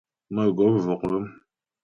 Mə̌gɔp 0.35 0.75
vɔk 0.85 1.01
ghə́m. 1.09 1.25